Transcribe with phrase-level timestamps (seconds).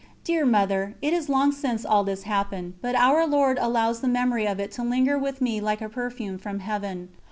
[0.23, 4.47] Dear Mother, it is long since all this happened, but Our Lord allows the memory
[4.47, 7.09] of it to linger with me like a perfume from Heaven.